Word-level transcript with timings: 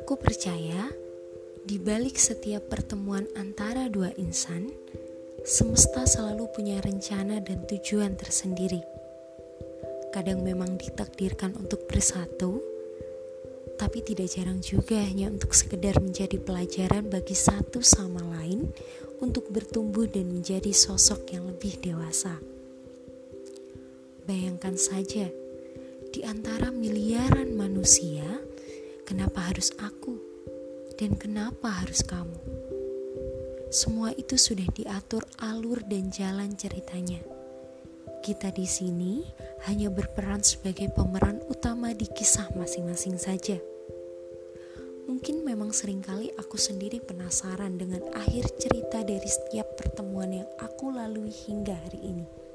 Aku 0.00 0.16
percaya 0.16 0.88
di 1.68 1.76
balik 1.76 2.16
setiap 2.16 2.72
pertemuan 2.72 3.28
antara 3.36 3.92
dua 3.92 4.08
insan, 4.16 4.72
semesta 5.44 6.08
selalu 6.08 6.48
punya 6.56 6.80
rencana 6.80 7.44
dan 7.44 7.68
tujuan 7.68 8.16
tersendiri. 8.16 8.80
Kadang 10.16 10.40
memang 10.40 10.80
ditakdirkan 10.80 11.60
untuk 11.60 11.84
bersatu, 11.84 12.64
tapi 13.76 14.00
tidak 14.00 14.32
jarang 14.32 14.64
juga 14.64 14.96
hanya 14.96 15.28
untuk 15.28 15.52
sekedar 15.52 16.00
menjadi 16.00 16.40
pelajaran 16.40 17.12
bagi 17.12 17.36
satu 17.36 17.84
sama 17.84 18.24
lain 18.40 18.72
untuk 19.20 19.52
bertumbuh 19.52 20.08
dan 20.08 20.32
menjadi 20.32 20.72
sosok 20.72 21.36
yang 21.36 21.44
lebih 21.52 21.76
dewasa. 21.84 22.59
Bayangkan 24.30 24.78
saja, 24.78 25.26
di 26.14 26.22
antara 26.22 26.70
miliaran 26.70 27.50
manusia, 27.50 28.22
kenapa 29.02 29.50
harus 29.50 29.74
aku? 29.82 30.22
Dan 30.94 31.18
kenapa 31.18 31.66
harus 31.66 31.98
kamu? 32.06 32.38
Semua 33.74 34.14
itu 34.14 34.38
sudah 34.38 34.70
diatur 34.70 35.26
alur 35.42 35.82
dan 35.82 36.14
jalan 36.14 36.54
ceritanya. 36.54 37.18
Kita 38.22 38.54
di 38.54 38.70
sini 38.70 39.26
hanya 39.66 39.90
berperan 39.90 40.46
sebagai 40.46 40.94
pemeran 40.94 41.42
utama 41.50 41.90
di 41.90 42.06
kisah 42.06 42.54
masing-masing 42.54 43.18
saja. 43.18 43.58
Mungkin 45.10 45.42
memang 45.42 45.74
sering 45.74 46.06
kali 46.06 46.30
aku 46.38 46.54
sendiri 46.54 47.02
penasaran 47.02 47.82
dengan 47.82 48.06
akhir 48.14 48.46
cerita 48.62 49.02
dari 49.02 49.26
setiap 49.26 49.74
pertemuan 49.74 50.30
yang 50.30 50.46
aku 50.62 50.94
lalui 50.94 51.34
hingga 51.34 51.74
hari 51.74 52.14
ini. 52.14 52.49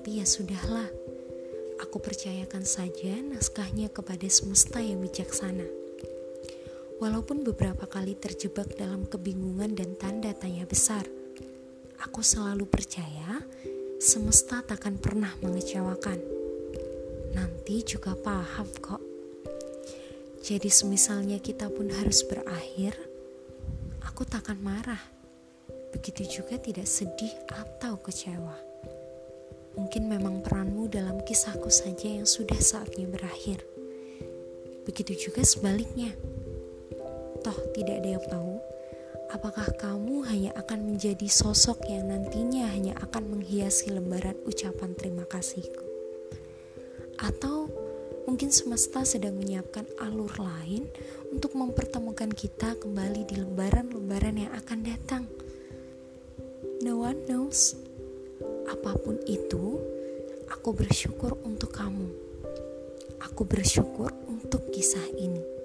Tapi 0.00 0.16
ya 0.16 0.24
sudahlah, 0.24 0.88
aku 1.76 2.00
percayakan 2.00 2.64
saja 2.64 3.20
naskahnya 3.20 3.92
kepada 3.92 4.24
semesta 4.32 4.80
yang 4.80 4.96
bijaksana. 5.04 5.68
Walaupun 6.96 7.44
beberapa 7.44 7.84
kali 7.84 8.16
terjebak 8.16 8.80
dalam 8.80 9.04
kebingungan 9.04 9.76
dan 9.76 10.00
tanda 10.00 10.32
tanya 10.32 10.64
besar, 10.64 11.04
aku 12.00 12.24
selalu 12.24 12.64
percaya 12.64 13.44
semesta 14.00 14.64
takkan 14.64 14.96
pernah 14.96 15.36
mengecewakan. 15.44 16.16
Nanti 17.36 17.84
juga 17.84 18.16
paham 18.16 18.72
kok. 18.80 19.04
Jadi 20.40 20.72
semisalnya 20.72 21.44
kita 21.44 21.68
pun 21.68 21.92
harus 21.92 22.24
berakhir, 22.24 22.96
aku 24.00 24.24
takkan 24.24 24.56
marah. 24.64 25.04
Begitu 25.92 26.40
juga 26.40 26.56
tidak 26.56 26.88
sedih 26.88 27.36
atau 27.52 28.00
kecewa. 28.00 28.69
Mungkin 29.78 30.10
memang 30.10 30.42
peranmu 30.42 30.90
dalam 30.90 31.22
kisahku 31.22 31.70
saja 31.70 32.10
yang 32.10 32.26
sudah 32.26 32.58
saatnya 32.58 33.06
berakhir. 33.06 33.62
Begitu 34.86 35.30
juga 35.30 35.46
sebaliknya. 35.46 36.14
Toh 37.40 37.58
tidak 37.74 38.02
ada 38.02 38.08
yang 38.18 38.24
tahu 38.26 38.60
apakah 39.30 39.70
kamu 39.78 40.26
hanya 40.26 40.50
akan 40.58 40.94
menjadi 40.94 41.30
sosok 41.30 41.86
yang 41.86 42.10
nantinya 42.10 42.66
hanya 42.74 42.98
akan 42.98 43.38
menghiasi 43.38 43.94
lembaran 43.94 44.34
ucapan 44.42 44.90
terima 44.98 45.22
kasihku. 45.24 45.86
Atau 47.22 47.70
mungkin 48.26 48.50
semesta 48.50 49.06
sedang 49.06 49.38
menyiapkan 49.38 49.86
alur 50.02 50.34
lain 50.34 50.90
untuk 51.30 51.54
mempertemukan 51.54 52.34
kita 52.34 52.74
kembali 52.82 53.22
di 53.30 53.38
lembaran-lembaran 53.38 54.36
yang 54.36 54.52
akan 54.58 54.78
datang. 54.82 55.24
No 56.82 57.06
one 57.06 57.22
knows. 57.30 57.89
Apa 58.70 58.94
pun 58.94 59.18
itu, 59.26 59.82
aku 60.46 60.70
bersyukur 60.70 61.34
untuk 61.42 61.74
kamu. 61.74 62.06
Aku 63.18 63.42
bersyukur 63.42 64.14
untuk 64.30 64.70
kisah 64.70 65.10
ini. 65.18 65.59